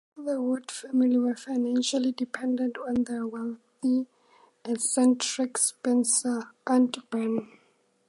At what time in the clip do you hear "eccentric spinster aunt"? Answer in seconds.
4.65-7.07